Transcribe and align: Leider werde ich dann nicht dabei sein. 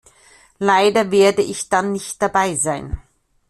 Leider 0.57 1.11
werde 1.11 1.43
ich 1.43 1.69
dann 1.69 1.91
nicht 1.91 2.19
dabei 2.23 2.55
sein. 2.55 2.99